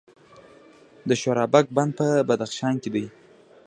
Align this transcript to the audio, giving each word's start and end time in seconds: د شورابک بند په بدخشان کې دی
د 1.09 1.11
شورابک 1.21 1.65
بند 1.75 1.91
په 1.99 2.07
بدخشان 2.29 2.75
کې 2.83 2.89
دی 2.95 3.05